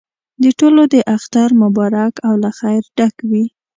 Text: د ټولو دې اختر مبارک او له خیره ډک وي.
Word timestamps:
د 0.43 0.45
ټولو 0.59 0.81
دې 0.91 1.01
اختر 1.15 1.47
مبارک 1.63 2.13
او 2.27 2.33
له 2.43 2.49
خیره 2.59 2.87
ډک 2.97 3.15
وي. 3.29 3.45